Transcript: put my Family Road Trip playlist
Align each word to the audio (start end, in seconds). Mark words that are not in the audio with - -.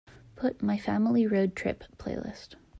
put 0.35 0.63
my 0.63 0.79
Family 0.79 1.27
Road 1.27 1.55
Trip 1.55 1.83
playlist 1.99 2.55